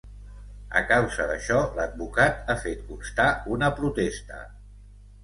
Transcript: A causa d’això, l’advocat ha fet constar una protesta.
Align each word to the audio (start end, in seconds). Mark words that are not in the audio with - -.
A 0.79 0.81
causa 0.91 1.27
d’això, 1.31 1.59
l’advocat 1.79 2.49
ha 2.53 2.55
fet 2.63 2.81
constar 2.87 3.27
una 3.57 3.71
protesta. 3.81 4.41